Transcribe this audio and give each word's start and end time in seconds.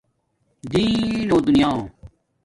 دین 0.71 1.27
دُونیا 1.29 1.71